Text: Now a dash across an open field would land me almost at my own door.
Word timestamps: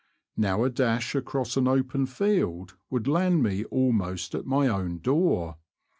Now 0.35 0.63
a 0.63 0.69
dash 0.71 1.13
across 1.13 1.57
an 1.57 1.67
open 1.67 2.07
field 2.07 2.75
would 2.89 3.07
land 3.07 3.43
me 3.43 3.65
almost 3.65 4.33
at 4.33 4.47
my 4.47 4.67
own 4.67 4.97
door. 4.97 5.57